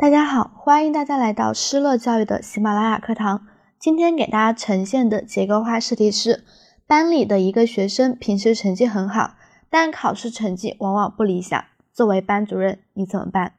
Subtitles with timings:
[0.00, 3.46] 大家好，欢迎大家来到施乐教育的喜马拉雅课堂。
[3.78, 6.42] 今天给大家呈现的结构化试题是：
[6.86, 9.34] 班里的一个学生平时成绩很好，
[9.68, 11.62] 但考试成绩往往不理想。
[11.92, 13.56] 作为班主任，你怎么办？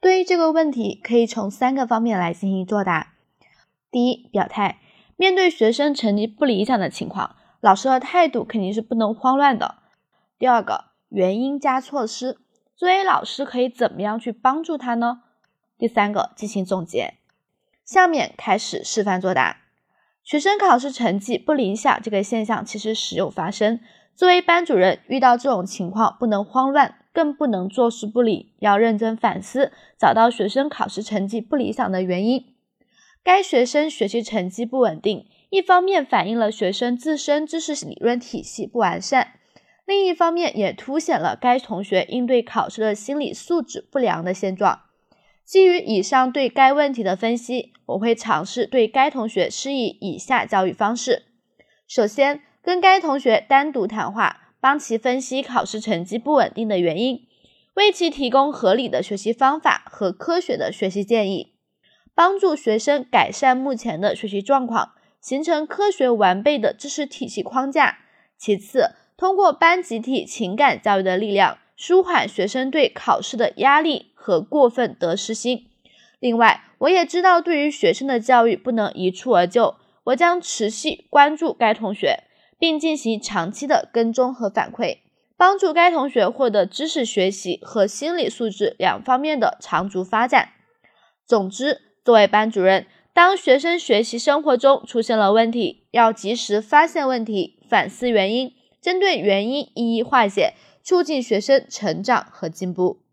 [0.00, 3.08] 对于这个问题，可以从三个方面来进行作答。
[3.90, 4.78] 第一，表态。
[5.16, 9.74] 面对学生成绩不理想的情况，老师的态度肯定是不能慌乱的。
[10.38, 12.38] 第二个，原因加措施。
[12.74, 15.20] 作为老师，可以怎么样去帮助他呢？
[15.78, 17.14] 第三个，进行总结。
[17.84, 19.58] 下面开始示范作答。
[20.24, 23.78] 学生考试成绩不理想这个现象其实时有发生。
[24.16, 32.54] 作为班主任，遇到这种情况不能慌乱，更不能坐视不理，要认真反思，找到学生考试成绩不理想的原因。
[33.22, 39.34] 该学生学习成绩不稳定，一方面反映了学生自身知识理论体系不完善，
[39.84, 44.80] 另一方面也凸显了该同学应对考试的心理素质不良的现状。
[45.46, 51.22] 基于以上对该问题的分析，我会尝试对该同学施以以下教育方式：
[51.86, 57.28] 首先，跟该同学单独谈话，帮其分析考试成绩不稳定的原因，
[57.74, 61.52] 为其提供合理的学习方法和科学的学习建议，
[62.12, 67.98] 帮助学生改善目前的学习状况，形成科学完备的知识体系框架。
[68.36, 71.58] 其次，通过班集体情感教育的力量。
[71.78, 75.68] 舒缓学生对考试的压力和过分得失心。
[76.18, 82.24] 另外，我也知道对于学生的教育不能一蹴而就，我将持续关注该同学，
[82.58, 84.98] 并进行长期的跟踪和反馈，
[85.36, 90.48] 帮助该同学获得知识学习和心理素质两方面的长足发展。
[91.24, 100.54] 总之，作为班主任，当学生学习生活中出现了问题，要及时发现问题，反思原因，针对原因一一化解。
[100.88, 103.05] 促进学生成长和进步。